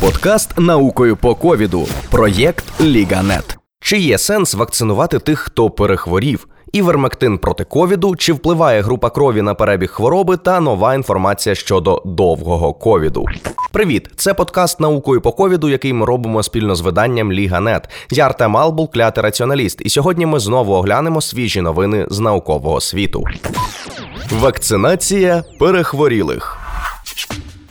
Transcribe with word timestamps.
Подкаст 0.00 0.58
наукою 0.58 1.16
по 1.16 1.34
ковіду. 1.34 1.86
Проєкт 2.10 2.80
Ліганет. 2.80 3.58
Чи 3.80 3.98
є 3.98 4.18
сенс 4.18 4.54
вакцинувати 4.54 5.18
тих, 5.18 5.38
хто 5.38 5.70
перехворів? 5.70 6.48
Івермектин 6.72 7.38
проти 7.38 7.64
ковіду, 7.64 8.16
чи 8.16 8.32
впливає 8.32 8.82
група 8.82 9.10
крові 9.10 9.42
на 9.42 9.54
перебіг 9.54 9.90
хвороби 9.90 10.36
та 10.36 10.60
нова 10.60 10.94
інформація 10.94 11.54
щодо 11.54 12.02
довгого 12.04 12.74
ковіду. 12.74 13.24
Привіт, 13.72 14.10
це 14.16 14.34
подкаст 14.34 14.80
наукою 14.80 15.20
по 15.20 15.32
ковіду, 15.32 15.68
який 15.68 15.92
ми 15.92 16.06
робимо 16.06 16.42
спільно 16.42 16.74
з 16.74 16.80
виданням 16.80 17.32
Ліганет. 17.32 17.88
Я 18.10 18.26
Артем 18.26 18.56
Албул, 18.56 18.90
клятий 18.90 19.24
раціоналіст, 19.24 19.82
і 19.84 19.90
сьогодні 19.90 20.26
ми 20.26 20.40
знову 20.40 20.72
оглянемо 20.72 21.20
свіжі 21.20 21.60
новини 21.60 22.06
з 22.10 22.18
наукового 22.18 22.80
світу. 22.80 23.24
Вакцинація 24.40 25.44
перехворілих. 25.58 26.58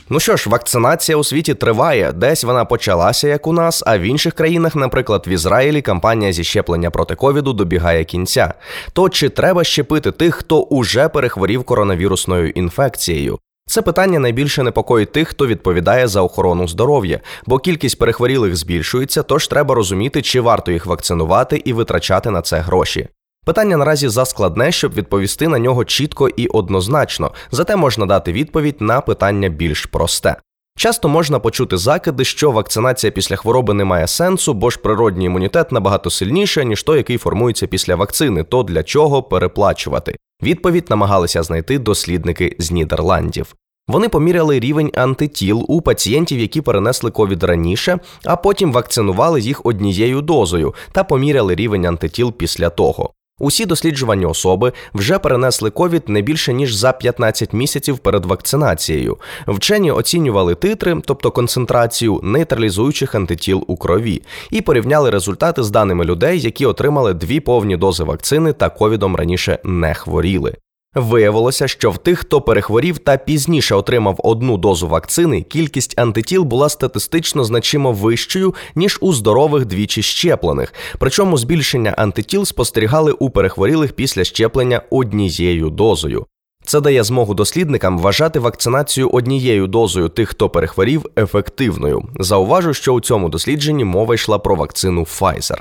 Ну 0.09 0.19
що 0.19 0.37
ж, 0.37 0.49
вакцинація 0.49 1.17
у 1.17 1.23
світі 1.23 1.53
триває. 1.53 2.11
Десь 2.13 2.43
вона 2.43 2.65
почалася, 2.65 3.27
як 3.27 3.47
у 3.47 3.53
нас, 3.53 3.83
а 3.85 3.97
в 3.97 4.01
інших 4.01 4.33
країнах, 4.33 4.75
наприклад, 4.75 5.23
в 5.27 5.29
Ізраїлі, 5.29 5.81
кампанія 5.81 6.33
зі 6.33 6.43
щеплення 6.43 6.91
проти 6.91 7.15
ковіду 7.15 7.53
добігає 7.53 8.03
кінця. 8.03 8.53
То 8.93 9.09
чи 9.09 9.29
треба 9.29 9.63
щепити 9.63 10.11
тих, 10.11 10.35
хто 10.35 10.61
уже 10.61 11.09
перехворів 11.09 11.63
коронавірусною 11.63 12.49
інфекцією? 12.49 13.39
Це 13.69 13.81
питання 13.81 14.19
найбільше 14.19 14.63
непокоїть 14.63 15.11
тих, 15.11 15.27
хто 15.27 15.47
відповідає 15.47 16.07
за 16.07 16.21
охорону 16.21 16.67
здоров'я, 16.67 17.19
бо 17.45 17.59
кількість 17.59 17.99
перехворілих 17.99 18.55
збільшується, 18.55 19.23
тож 19.23 19.47
треба 19.47 19.75
розуміти, 19.75 20.21
чи 20.21 20.41
варто 20.41 20.71
їх 20.71 20.85
вакцинувати 20.85 21.61
і 21.65 21.73
витрачати 21.73 22.31
на 22.31 22.41
це 22.41 22.59
гроші. 22.59 23.07
Питання 23.47 23.77
наразі 23.77 24.09
заскладне, 24.09 24.71
щоб 24.71 24.93
відповісти 24.93 25.47
на 25.47 25.59
нього 25.59 25.85
чітко 25.85 26.29
і 26.29 26.47
однозначно, 26.47 27.31
зате 27.51 27.75
можна 27.75 28.05
дати 28.05 28.31
відповідь 28.31 28.75
на 28.79 29.01
питання 29.01 29.49
більш 29.49 29.85
просте. 29.85 30.35
Часто 30.77 31.09
можна 31.09 31.39
почути 31.39 31.77
закиди, 31.77 32.23
що 32.23 32.51
вакцинація 32.51 33.11
після 33.11 33.35
хвороби 33.35 33.73
не 33.73 33.85
має 33.85 34.07
сенсу, 34.07 34.53
бо 34.53 34.69
ж 34.69 34.79
природній 34.79 35.25
імунітет 35.25 35.71
набагато 35.71 36.09
сильніше, 36.09 36.65
ніж 36.65 36.83
той, 36.83 36.97
який 36.97 37.17
формується 37.17 37.67
після 37.67 37.95
вакцини, 37.95 38.43
то 38.43 38.63
для 38.63 38.83
чого 38.83 39.23
переплачувати? 39.23 40.15
Відповідь 40.43 40.85
намагалися 40.89 41.43
знайти 41.43 41.79
дослідники 41.79 42.55
з 42.59 42.71
Нідерландів. 42.71 43.55
Вони 43.87 44.09
поміряли 44.09 44.59
рівень 44.59 44.91
антитіл 44.95 45.65
у 45.67 45.81
пацієнтів, 45.81 46.39
які 46.39 46.61
перенесли 46.61 47.11
ковід 47.11 47.43
раніше, 47.43 47.99
а 48.25 48.35
потім 48.35 48.71
вакцинували 48.71 49.41
їх 49.41 49.65
однією 49.65 50.21
дозою 50.21 50.73
та 50.91 51.03
поміряли 51.03 51.55
рівень 51.55 51.85
антитіл 51.85 52.33
після 52.33 52.69
того. 52.69 53.13
Усі 53.39 53.65
досліджувані 53.65 54.25
особи 54.25 54.73
вже 54.93 55.19
перенесли 55.19 55.69
ковід 55.69 56.09
не 56.09 56.21
більше 56.21 56.53
ніж 56.53 56.73
за 56.73 56.91
15 56.91 57.53
місяців 57.53 57.97
перед 57.99 58.25
вакцинацією. 58.25 59.17
Вчені 59.47 59.91
оцінювали 59.91 60.55
титри, 60.55 61.01
тобто 61.05 61.31
концентрацію 61.31 62.19
нейтралізуючих 62.23 63.15
антитіл 63.15 63.63
у 63.67 63.77
крові, 63.77 64.21
і 64.51 64.61
порівняли 64.61 65.09
результати 65.09 65.63
з 65.63 65.69
даними 65.69 66.05
людей, 66.05 66.39
які 66.39 66.65
отримали 66.65 67.13
дві 67.13 67.39
повні 67.39 67.77
дози 67.77 68.03
вакцини 68.03 68.53
та 68.53 68.69
ковідом 68.69 69.15
раніше 69.15 69.59
не 69.63 69.93
хворіли. 69.93 70.53
Виявилося, 70.95 71.67
що 71.67 71.91
в 71.91 71.97
тих, 71.97 72.19
хто 72.19 72.41
перехворів 72.41 72.97
та 72.99 73.17
пізніше 73.17 73.75
отримав 73.75 74.15
одну 74.23 74.57
дозу 74.57 74.87
вакцини, 74.87 75.41
кількість 75.41 75.99
антитіл 75.99 76.43
була 76.43 76.69
статистично 76.69 77.43
значимо 77.43 77.91
вищою 77.91 78.55
ніж 78.75 78.97
у 79.01 79.13
здорових 79.13 79.65
двічі 79.65 80.01
щеплених. 80.01 80.73
Причому 80.99 81.37
збільшення 81.37 81.91
антитіл 81.91 82.45
спостерігали 82.45 83.11
у 83.11 83.29
перехворілих 83.29 83.93
після 83.93 84.23
щеплення 84.23 84.81
однією 84.89 85.69
дозою. 85.69 86.25
Це 86.67 86.81
дає 86.81 87.03
змогу 87.03 87.33
дослідникам 87.33 87.99
вважати 87.99 88.39
вакцинацію 88.39 89.09
однією 89.09 89.67
дозою 89.67 90.09
тих, 90.09 90.29
хто 90.29 90.49
перехворів, 90.49 91.05
ефективною. 91.17 92.03
Зауважу, 92.19 92.73
що 92.73 92.93
у 92.93 93.01
цьому 93.01 93.29
дослідженні 93.29 93.85
мова 93.85 94.15
йшла 94.15 94.39
про 94.39 94.55
вакцину 94.55 95.01
Pfizer. 95.01 95.57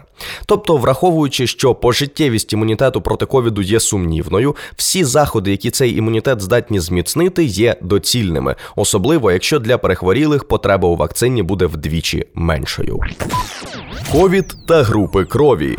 Тобто, 0.47 0.77
враховуючи, 0.77 1.47
що 1.47 1.75
пожиттєвість 1.75 2.53
імунітету 2.53 3.01
проти 3.01 3.27
ковіду 3.27 3.63
є 3.63 3.81
сумнівною, 3.81 4.57
всі 4.77 5.05
заходи, 5.05 5.51
які 5.51 5.71
цей 5.71 5.97
імунітет 5.97 6.41
здатні 6.41 6.81
зміцнити, 6.81 7.45
є 7.45 7.77
доцільними, 7.83 8.57
особливо 8.77 9.33
якщо 9.33 9.59
для 9.59 9.79
перехворілих 9.79 10.45
потреба 10.45 10.89
у 10.89 10.97
вакцині 10.97 11.43
буде 11.43 11.67
вдвічі 11.67 12.27
меншою. 12.35 13.01
Ковід 14.13 14.57
та 14.69 14.83
групи 14.83 15.25
крові. 15.25 15.79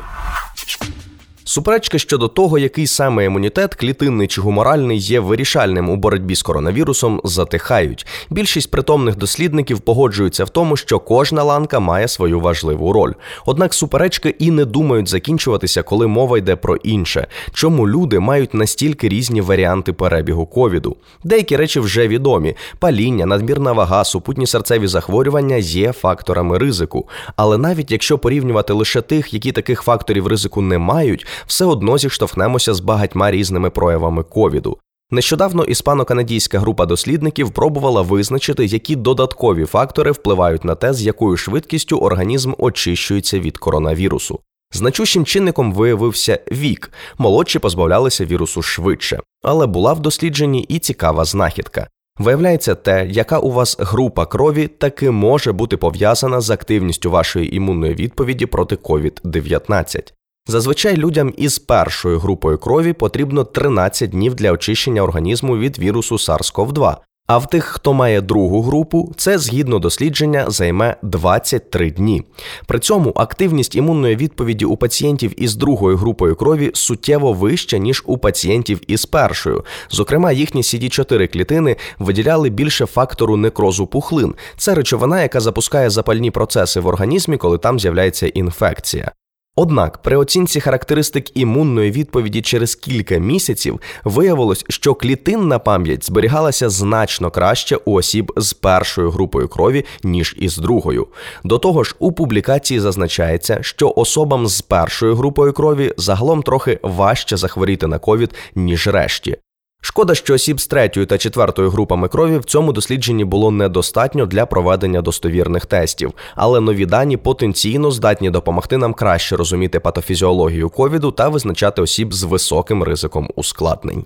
Суперечки 1.48 2.00
щодо 2.00 2.28
того, 2.28 2.60
який 2.60 2.88
саме 2.88 3.26
імунітет, 3.26 3.76
клітинний 3.76 4.28
чи 4.28 4.42
гуморальний, 4.42 4.98
є 4.98 5.20
вирішальним 5.20 5.90
у 5.90 5.96
боротьбі 5.96 6.36
з 6.36 6.42
коронавірусом, 6.42 7.22
затихають. 7.24 8.06
Більшість 8.30 8.72
притомних 8.72 9.16
дослідників 9.16 9.80
погоджуються 9.80 10.44
в 10.44 10.50
тому, 10.50 10.78
що 10.78 11.00
кожна 11.00 11.44
ланка 11.44 11.80
має 11.80 12.08
свою 12.08 12.40
важливу 12.40 12.94
роль. 12.94 13.14
Однак 13.46 13.74
суперечки 13.74 14.30
і 14.40 14.52
не 14.52 14.66
думають 14.66 15.08
закінчуватися, 15.08 15.84
коли 15.84 16.08
мова 16.08 16.38
йде 16.38 16.56
про 16.56 16.76
інше. 16.76 17.28
Чому 17.54 17.88
люди 17.88 18.20
мають 18.20 18.54
настільки 18.54 19.10
різні 19.10 19.42
варіанти 19.42 19.94
перебігу 19.94 20.46
ковіду? 20.46 20.96
Деякі 21.24 21.58
речі 21.58 21.80
вже 21.80 22.08
відомі: 22.08 22.56
паління, 22.80 23.26
надмірна 23.26 23.72
вага, 23.72 24.04
супутні 24.04 24.48
серцеві 24.48 24.88
захворювання 24.88 25.56
є 25.56 25.92
факторами 25.92 26.58
ризику. 26.58 27.10
Але 27.36 27.58
навіть 27.58 27.92
якщо 27.92 28.18
порівнювати 28.18 28.74
лише 28.74 29.02
тих, 29.02 29.34
які 29.34 29.52
таких 29.52 29.82
факторів 29.82 30.28
ризику 30.28 30.62
не 30.62 30.78
мають 30.78 31.26
все 31.46 31.66
одно 31.66 31.98
зіштовхнемося 31.98 32.74
з 32.74 32.80
багатьма 32.80 33.32
різними 33.32 33.70
проявами 33.70 34.24
ковіду. 34.24 34.78
Нещодавно 35.12 35.64
іспано-канадійська 35.64 36.60
група 36.60 36.86
дослідників 36.86 37.52
пробувала 37.52 38.02
визначити, 38.02 38.66
які 38.66 38.96
додаткові 38.96 39.66
фактори 39.66 40.12
впливають 40.12 40.66
на 40.66 40.76
те, 40.76 40.94
з 40.94 41.02
якою 41.02 41.38
швидкістю 41.38 41.98
організм 41.98 42.54
очищується 42.58 43.40
від 43.40 43.58
коронавірусу. 43.58 44.40
Значущим 44.72 45.26
чинником 45.26 45.74
виявився 45.74 46.40
вік, 46.52 46.92
молодші 47.18 47.60
позбавлялися 47.60 48.26
вірусу 48.26 48.62
швидше, 48.62 49.20
але 49.44 49.68
була 49.68 49.94
в 49.94 50.00
дослідженні 50.00 50.62
і 50.62 50.80
цікава 50.80 51.26
знахідка. 51.26 51.88
Виявляється, 52.18 52.76
те, 52.76 53.08
яка 53.10 53.40
у 53.40 53.52
вас 53.52 53.78
група 53.80 54.26
крові, 54.26 54.68
таки 54.68 55.12
може 55.12 55.52
бути 55.52 55.78
пов'язана 55.78 56.42
з 56.42 56.50
активністю 56.50 57.12
вашої 57.12 57.56
імунної 57.56 57.94
відповіді 57.94 58.46
проти 58.46 58.76
COVID-19. 58.76 60.14
Зазвичай 60.48 60.98
людям 60.98 61.34
із 61.38 61.60
першою 61.60 62.20
групою 62.20 62.58
крові 62.58 62.94
потрібно 62.94 63.44
13 63.44 64.10
днів 64.10 64.36
для 64.36 64.52
очищення 64.52 65.02
організму 65.02 65.58
від 65.58 65.80
вірусу 65.80 66.16
SARS-CoV-2. 66.16 66.96
А 67.28 67.38
в 67.38 67.50
тих, 67.50 67.64
хто 67.66 67.94
має 67.94 68.22
другу 68.22 68.62
групу, 68.62 69.14
це 69.18 69.38
згідно 69.38 69.80
дослідження 69.80 70.46
займе 70.48 70.96
23 71.02 71.92
дні. 71.92 72.24
При 72.68 72.80
цьому 72.80 73.14
активність 73.16 73.76
імунної 73.76 74.16
відповіді 74.16 74.66
у 74.66 74.78
пацієнтів 74.78 75.44
із 75.44 75.56
другою 75.56 75.98
групою 75.98 76.36
крові 76.36 76.72
суттєво 76.74 77.34
вища, 77.34 77.78
ніж 77.78 78.04
у 78.06 78.18
пацієнтів 78.18 78.82
із 78.88 79.06
першою. 79.06 79.66
Зокрема, 79.90 80.32
їхні 80.32 80.62
cd 80.62 80.90
4 80.90 81.28
клітини 81.28 81.76
виділяли 82.00 82.50
більше 82.50 82.86
фактору 82.86 83.38
некрозу 83.38 83.88
пухлин. 83.88 84.36
Це 84.58 84.76
речовина, 84.76 85.22
яка 85.22 85.40
запускає 85.40 85.90
запальні 85.90 86.32
процеси 86.32 86.80
в 86.80 86.88
організмі, 86.88 87.38
коли 87.38 87.58
там 87.58 87.80
з'являється 87.80 88.28
інфекція. 88.28 89.12
Однак 89.60 89.98
при 89.98 90.18
оцінці 90.18 90.60
характеристик 90.60 91.38
імунної 91.38 91.92
відповіді 91.92 92.42
через 92.42 92.76
кілька 92.76 93.18
місяців 93.18 93.82
виявилось, 94.04 94.66
що 94.70 94.96
клітинна 94.96 95.60
пам'ять 95.60 96.06
зберігалася 96.06 96.70
значно 96.70 97.32
краще 97.32 97.76
у 97.86 97.94
осіб 97.94 98.32
з 98.38 98.54
першою 98.54 99.12
групою 99.12 99.48
крові, 99.48 99.86
ніж 100.04 100.36
із 100.40 100.58
другою. 100.58 101.08
До 101.44 101.58
того 101.58 101.84
ж, 101.84 101.96
у 102.00 102.12
публікації 102.12 102.80
зазначається, 102.80 103.58
що 103.62 103.94
особам 103.96 104.48
з 104.48 104.62
першою 104.62 105.16
групою 105.16 105.54
крові 105.54 105.94
загалом 105.98 106.44
трохи 106.44 106.80
важче 106.84 107.38
захворіти 107.38 107.88
на 107.88 108.00
ковід, 108.00 108.34
ніж 108.56 108.88
решті. 108.88 109.38
Шкода, 109.88 110.16
що 110.16 110.34
осіб 110.34 110.60
з 110.62 110.68
третьою 110.68 111.06
та 111.06 111.18
четвертою 111.18 111.70
групами 111.70 112.08
крові 112.08 112.38
в 112.38 112.46
цьому 112.46 112.74
дослідженні 112.74 113.26
було 113.26 113.52
недостатньо 113.52 114.26
для 114.26 114.46
проведення 114.46 115.02
достовірних 115.02 115.66
тестів, 115.66 116.14
але 116.36 116.60
нові 116.60 116.86
дані 116.86 117.18
потенційно 117.18 117.92
здатні 117.92 118.30
допомогти 118.30 118.78
нам 118.78 118.94
краще 118.94 119.36
розуміти 119.36 119.80
патофізіологію 119.80 120.70
ковіду 120.70 121.12
та 121.12 121.30
визначати 121.30 121.82
осіб 121.82 122.14
з 122.14 122.24
високим 122.24 122.84
ризиком 122.84 123.30
ускладнень. 123.36 124.06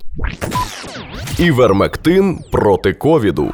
Івермектин 1.38 2.40
проти 2.52 2.94
ковіду. 2.94 3.54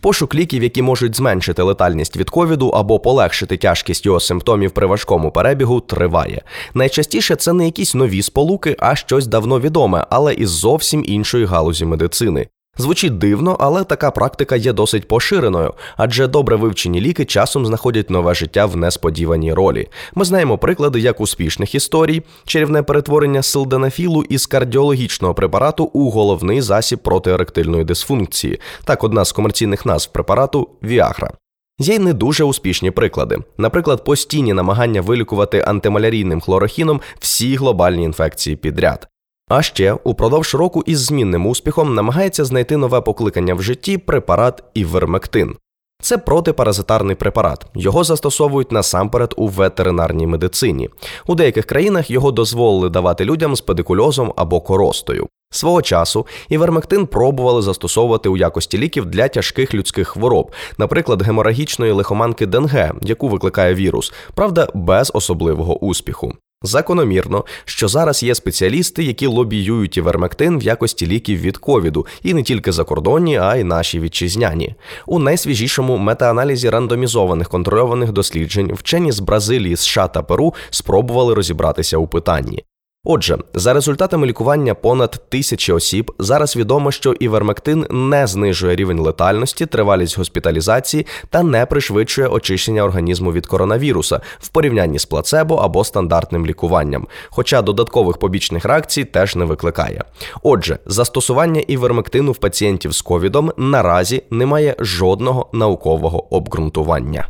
Пошук 0.00 0.34
ліків, 0.34 0.62
які 0.62 0.82
можуть 0.82 1.16
зменшити 1.16 1.62
летальність 1.62 2.16
від 2.16 2.30
ковіду 2.30 2.68
або 2.68 2.98
полегшити 2.98 3.56
тяжкість 3.56 4.06
його 4.06 4.20
симптомів 4.20 4.70
при 4.70 4.86
важкому 4.86 5.30
перебігу, 5.30 5.80
триває. 5.80 6.42
Найчастіше 6.74 7.36
це 7.36 7.52
не 7.52 7.64
якісь 7.64 7.94
нові 7.94 8.22
сполуки, 8.22 8.76
а 8.78 8.96
щось 8.96 9.26
давно 9.26 9.60
відоме, 9.60 10.06
але 10.10 10.34
із 10.34 10.50
зовсім 10.50 11.04
іншої 11.06 11.44
галузі 11.44 11.84
медицини. 11.84 12.46
Звучить 12.78 13.18
дивно, 13.18 13.56
але 13.60 13.84
така 13.84 14.10
практика 14.10 14.56
є 14.56 14.72
досить 14.72 15.08
поширеною, 15.08 15.74
адже 15.96 16.26
добре 16.26 16.56
вивчені 16.56 17.00
ліки 17.00 17.24
часом 17.24 17.66
знаходять 17.66 18.10
нове 18.10 18.34
життя 18.34 18.66
в 18.66 18.76
несподіваній 18.76 19.52
ролі. 19.52 19.88
Ми 20.14 20.24
знаємо 20.24 20.58
приклади 20.58 21.00
як 21.00 21.20
успішних 21.20 21.74
історій, 21.74 22.22
чарівне 22.44 22.82
перетворення 22.82 23.42
силденафілу 23.42 24.22
із 24.22 24.46
кардіологічного 24.46 25.34
препарату 25.34 25.84
у 25.84 26.10
головний 26.10 26.60
засіб 26.60 26.98
проти 26.98 27.30
еректильної 27.30 27.84
дисфункції. 27.84 28.60
Так, 28.84 29.04
одна 29.04 29.24
з 29.24 29.32
комерційних 29.32 29.86
назв 29.86 30.12
препарату 30.12 30.68
Віагра. 30.82 31.30
Є 31.78 31.94
й 31.94 31.98
не 31.98 32.12
дуже 32.12 32.44
успішні 32.44 32.90
приклади. 32.90 33.38
Наприклад, 33.58 34.04
постійні 34.04 34.52
намагання 34.52 35.00
вилікувати 35.00 35.64
антималярійним 35.66 36.40
хлорохіном 36.40 37.00
всі 37.18 37.56
глобальні 37.56 38.04
інфекції 38.04 38.56
підряд. 38.56 39.08
А 39.48 39.62
ще 39.62 39.92
упродовж 40.04 40.54
року 40.54 40.82
із 40.86 41.00
змінним 41.00 41.46
успіхом 41.46 41.94
намагається 41.94 42.44
знайти 42.44 42.76
нове 42.76 43.00
покликання 43.00 43.54
в 43.54 43.62
житті 43.62 43.98
препарат 43.98 44.64
івермектин. 44.74 45.56
Це 46.02 46.18
протипаразитарний 46.18 47.16
препарат. 47.16 47.66
Його 47.74 48.04
застосовують 48.04 48.72
насамперед 48.72 49.34
у 49.36 49.48
ветеринарній 49.48 50.26
медицині. 50.26 50.90
У 51.26 51.34
деяких 51.34 51.64
країнах 51.64 52.10
його 52.10 52.32
дозволили 52.32 52.88
давати 52.88 53.24
людям 53.24 53.56
з 53.56 53.60
педикульозом 53.60 54.32
або 54.36 54.60
коростою. 54.60 55.26
Свого 55.50 55.82
часу 55.82 56.26
івермектин 56.48 57.06
пробували 57.06 57.62
застосовувати 57.62 58.28
у 58.28 58.36
якості 58.36 58.78
ліків 58.78 59.06
для 59.06 59.28
тяжких 59.28 59.74
людських 59.74 60.08
хвороб, 60.08 60.52
наприклад, 60.78 61.22
геморагічної 61.22 61.92
лихоманки 61.92 62.46
ДНГ, 62.46 62.92
яку 63.02 63.28
викликає 63.28 63.74
вірус, 63.74 64.12
правда, 64.34 64.68
без 64.74 65.10
особливого 65.14 65.78
успіху. 65.78 66.32
Закономірно, 66.62 67.44
що 67.64 67.88
зараз 67.88 68.22
є 68.22 68.34
спеціалісти, 68.34 69.04
які 69.04 69.26
лобіюють 69.26 69.96
івермектин 69.96 70.58
в 70.58 70.62
якості 70.62 71.06
ліків 71.06 71.40
від 71.40 71.56
ковіду, 71.56 72.06
і 72.22 72.34
не 72.34 72.42
тільки 72.42 72.72
закордонні, 72.72 73.36
а 73.36 73.56
й 73.56 73.64
наші 73.64 74.00
вітчизняні. 74.00 74.74
У 75.06 75.18
найсвіжішому 75.18 75.96
метааналізі 75.96 76.70
рандомізованих 76.70 77.48
контрольованих 77.48 78.12
досліджень 78.12 78.72
вчені 78.74 79.12
з 79.12 79.20
Бразилії, 79.20 79.76
США 79.76 80.08
та 80.08 80.22
Перу 80.22 80.54
спробували 80.70 81.34
розібратися 81.34 81.98
у 81.98 82.06
питанні. 82.06 82.64
Отже, 83.08 83.38
за 83.54 83.72
результатами 83.72 84.26
лікування 84.26 84.74
понад 84.74 85.22
тисячі 85.28 85.72
осіб 85.72 86.12
зараз 86.18 86.56
відомо, 86.56 86.92
що 86.92 87.12
івермектин 87.12 87.86
не 87.90 88.26
знижує 88.26 88.76
рівень 88.76 88.98
летальності, 88.98 89.66
тривалість 89.66 90.18
госпіталізації 90.18 91.06
та 91.30 91.42
не 91.42 91.66
пришвидшує 91.66 92.28
очищення 92.28 92.82
організму 92.82 93.32
від 93.32 93.46
коронавіруса 93.46 94.20
в 94.38 94.48
порівнянні 94.48 94.98
з 94.98 95.04
плацебо 95.04 95.54
або 95.54 95.84
стандартним 95.84 96.46
лікуванням, 96.46 97.06
хоча 97.30 97.62
додаткових 97.62 98.16
побічних 98.18 98.64
реакцій 98.64 99.04
теж 99.04 99.36
не 99.36 99.44
викликає. 99.44 100.04
Отже, 100.42 100.78
застосування 100.86 101.60
івермектину 101.60 102.32
в 102.32 102.36
пацієнтів 102.36 102.92
з 102.92 103.02
ковідом 103.02 103.52
наразі 103.56 104.22
не 104.30 104.46
має 104.46 104.76
жодного 104.78 105.50
наукового 105.52 106.34
обґрунтування. 106.34 107.28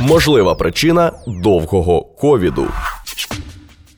Можлива 0.00 0.54
причина 0.54 1.12
довгого 1.26 2.02
ковіду. 2.02 2.66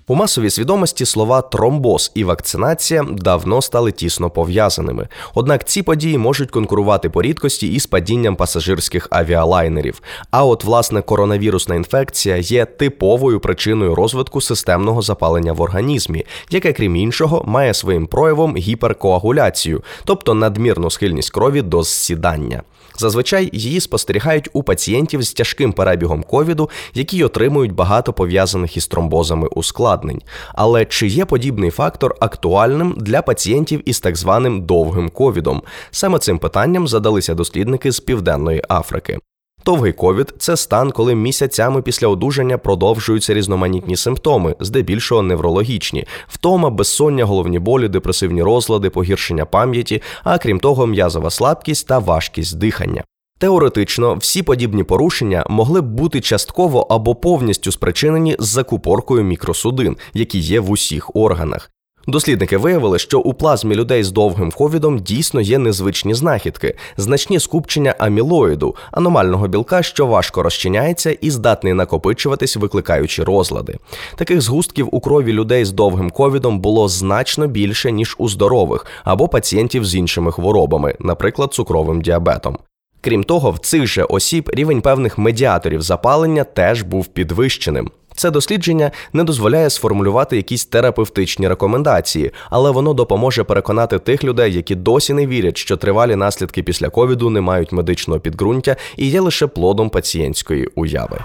У 0.07 0.15
масовій 0.15 0.51
свідомості 0.51 1.07
слова 1.07 1.43
тромбоз 1.43 2.13
і 2.15 2.25
вакцинація 2.25 3.07
давно 3.11 3.63
стали 3.63 3.93
тісно 3.93 4.31
пов'язаними. 4.31 5.09
Однак 5.35 5.69
ці 5.69 5.83
події 5.83 6.19
можуть 6.19 6.51
конкурувати 6.51 7.11
по 7.11 7.23
рідкості 7.23 7.69
із 7.69 7.87
падінням 7.87 8.37
пасажирських 8.37 9.09
авіалайнерів. 9.11 10.03
А 10.31 10.45
от 10.45 10.65
власне 10.65 11.03
коронавірусна 11.03 11.75
інфекція 11.75 12.37
є 12.37 12.65
типовою 12.65 13.41
причиною 13.41 13.95
розвитку 13.95 14.41
системного 14.41 15.03
запалення 15.03 15.53
в 15.53 15.61
організмі, 15.61 16.27
яке, 16.51 16.73
крім 16.73 16.97
іншого, 16.97 17.43
має 17.47 17.75
своїм 17.75 18.07
проявом 18.07 18.57
гіперкоагуляцію, 18.57 19.83
тобто 20.05 20.35
надмірну 20.35 20.91
схильність 20.91 21.31
крові 21.31 21.63
до 21.63 21.83
зсідання. 21.83 22.63
Зазвичай 22.99 23.51
її 23.53 23.81
спостерігають 23.81 24.49
у 24.53 24.63
пацієнтів 24.63 25.23
з 25.23 25.33
тяжким 25.33 25.73
перебігом 25.73 26.23
ковіду, 26.23 26.71
які 26.95 27.25
отримують 27.25 27.73
багато 27.73 28.13
пов'язаних 28.13 28.77
із 28.77 28.87
тромбозами 28.87 29.49
ускладнень. 29.49 30.23
Але 30.55 30.85
чи 30.85 31.07
є 31.07 31.25
подібний 31.25 31.71
фактор 31.71 32.15
актуальним 32.21 32.95
для 32.99 33.23
пацієнтів 33.23 33.89
із 33.89 34.01
так 34.01 34.17
званим 34.17 34.63
довгим 34.63 35.11
ковідом? 35.11 35.63
Саме 35.91 36.19
цим 36.19 36.39
питанням 36.39 36.89
задалися 36.89 37.35
дослідники 37.35 37.93
з 37.93 38.01
Південної 38.01 38.63
Африки. 38.69 39.19
Довгий 39.65 39.93
ковід 39.93 40.35
це 40.39 40.57
стан, 40.57 40.91
коли 40.91 41.15
місяцями 41.15 41.83
після 41.83 42.09
одужання 42.09 42.59
продовжуються 42.59 43.35
різноманітні 43.35 43.97
симптоми, 43.97 44.57
здебільшого 44.61 45.23
неврологічні, 45.23 46.07
втома, 46.29 46.71
безсоння, 46.71 47.25
головні 47.25 47.59
болі, 47.59 47.89
депресивні 47.89 48.43
розлади, 48.43 48.91
погіршення 48.91 49.45
пам'яті, 49.45 50.03
а 50.25 50.39
крім 50.39 50.61
того, 50.61 50.87
м'язова 50.87 51.31
слабкість 51.31 51.87
та 51.87 51.99
важкість 51.99 52.59
дихання. 52.59 53.05
Теоретично, 53.39 54.15
всі 54.15 54.43
подібні 54.43 54.85
порушення 54.85 55.45
могли 55.49 55.81
б 55.81 55.85
бути 55.85 56.21
частково 56.21 56.81
або 56.91 57.15
повністю 57.15 57.73
спричинені 57.73 58.37
закупоркою 58.39 59.25
мікросудин, 59.25 59.97
які 60.15 60.39
є 60.39 60.61
в 60.61 60.71
усіх 60.71 61.17
органах. 61.17 61.71
Дослідники 62.07 62.57
виявили, 62.57 62.99
що 62.99 63.21
у 63.21 63.35
плазмі 63.35 63.75
людей 63.75 64.05
з 64.05 64.11
довгим 64.11 64.51
ковідом 64.51 64.99
дійсно 64.99 65.41
є 65.41 65.59
незвичні 65.59 66.15
знахідки, 66.15 66.75
значні 66.97 67.41
скупчення 67.41 67.95
амілоїду, 67.99 68.77
аномального 68.93 69.49
білка, 69.49 69.83
що 69.83 70.07
важко 70.07 70.43
розчиняється 70.43 71.11
і 71.11 71.31
здатний 71.31 71.73
накопичуватись, 71.73 72.57
викликаючи 72.57 73.25
розлади. 73.25 73.79
Таких 74.17 74.41
згустків 74.41 74.89
у 74.93 75.01
крові 75.01 75.33
людей 75.33 75.65
з 75.65 75.73
довгим 75.73 76.11
ковідом 76.11 76.61
було 76.61 76.89
значно 76.89 77.47
більше 77.47 77.93
ніж 77.93 78.17
у 78.19 78.29
здорових 78.29 78.87
або 79.05 79.29
пацієнтів 79.29 79.85
з 79.85 79.95
іншими 79.95 80.33
хворобами, 80.33 80.95
наприклад, 81.01 81.55
цукровим 81.55 82.03
діабетом. 82.03 82.59
Крім 83.05 83.25
того, 83.25 83.51
в 83.51 83.59
цих 83.59 83.87
же 83.87 84.05
осіб 84.05 84.51
рівень 84.55 84.81
певних 84.81 85.19
медіаторів 85.19 85.83
запалення 85.83 86.45
теж 86.45 86.83
був 86.83 87.07
підвищеним. 87.07 87.91
Це 88.17 88.31
дослідження 88.31 88.91
не 89.13 89.25
дозволяє 89.25 89.71
сформулювати 89.71 90.37
якісь 90.37 90.65
терапевтичні 90.65 91.49
рекомендації, 91.49 92.31
але 92.51 92.71
воно 92.71 92.95
допоможе 92.95 93.45
переконати 93.45 93.99
тих 93.99 94.25
людей, 94.25 94.55
які 94.55 94.75
досі 94.75 95.15
не 95.15 95.27
вірять, 95.27 95.57
що 95.57 95.77
тривалі 95.77 96.17
наслідки 96.17 96.63
після 96.63 96.89
ковіду 96.89 97.31
не 97.31 97.41
мають 97.41 97.73
медичного 97.73 98.21
підґрунтя 98.21 98.77
і 98.97 99.09
є 99.09 99.21
лише 99.21 99.47
плодом 99.47 99.91
пацієнтської 99.91 100.69
уяви. 100.75 101.19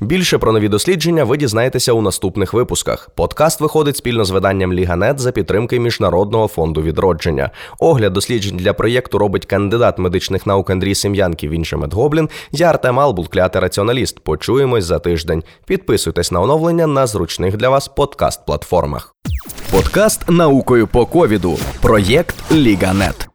Більше 0.00 0.38
про 0.38 0.52
нові 0.52 0.68
дослідження 0.68 1.24
ви 1.24 1.36
дізнаєтеся 1.36 1.92
у 1.92 2.02
наступних 2.02 2.54
випусках. 2.54 3.10
Подкаст 3.14 3.60
виходить 3.60 3.96
спільно 3.96 4.24
з 4.24 4.30
виданням 4.30 4.72
Ліганет 4.72 5.18
за 5.18 5.32
підтримки 5.32 5.80
Міжнародного 5.80 6.48
фонду 6.48 6.82
відродження. 6.82 7.50
Огляд 7.78 8.12
досліджень 8.12 8.56
для 8.56 8.72
проєкту 8.72 9.18
робить 9.18 9.46
кандидат 9.46 9.98
медичних 9.98 10.46
наук 10.46 10.70
Андрій 10.70 10.94
Сем'янків, 10.94 11.50
інший 11.50 11.78
медгоблін. 11.78 12.28
Я 12.52 12.70
Артем 12.70 13.00
Албул, 13.00 13.28
клятий 13.28 13.62
раціоналіст. 13.62 14.20
Почуємось 14.20 14.84
за 14.84 14.98
тиждень. 14.98 15.42
Підписуйтесь 15.66 16.32
на 16.32 16.40
оновлення 16.40 16.86
на 16.86 17.06
зручних 17.06 17.56
для 17.56 17.68
вас 17.68 17.90
подкаст-платформах. 17.96 19.14
Подкаст 19.70 20.30
наукою 20.30 20.86
по 20.86 21.06
ковіду. 21.06 21.58
Проєкт 21.80 22.52
Ліганет. 22.52 23.28